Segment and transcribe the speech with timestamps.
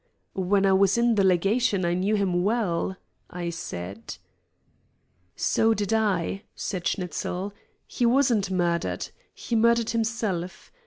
[0.33, 2.97] "When I was in the legation I knew him well,"
[3.29, 4.17] I said.
[5.35, 7.53] "So did I," said Schnitzel.
[7.85, 9.09] "He wasn't murdered.
[9.31, 10.71] He murdered himself.